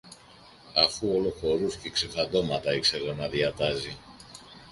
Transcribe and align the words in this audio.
αφού 0.75 1.15
όλο 1.15 1.29
χορούς 1.39 1.75
και 1.77 1.89
ξεφαντώματα 1.89 2.75
ήξερε 2.75 3.13
να 3.13 3.27
διατάζει 3.27 3.97